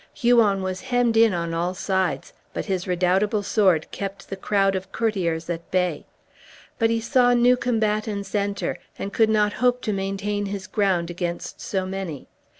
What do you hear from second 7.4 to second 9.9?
combatants enter, and could not hope